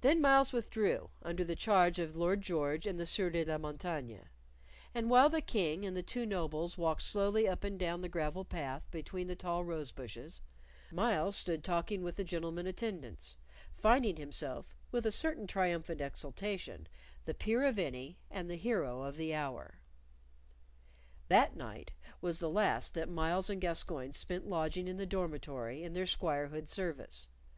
[0.00, 4.20] Then Myles withdrew, under the charge of Lord George and the Sieur de la Montaigne
[4.94, 8.46] and while the King and the two nobles walked slowly up and down the gravel
[8.46, 10.40] path between the tall rose bushes,
[10.90, 13.36] Myles stood talking with the gentlemen attendants,
[13.76, 16.88] finding himself, with a certain triumphant exultation,
[17.26, 19.74] the peer of any and the hero of the hour.
[21.28, 21.90] That night
[22.22, 26.66] was the last that Myles and Gascoyne spent lodging in the dormitory in their squirehood
[26.66, 27.28] service.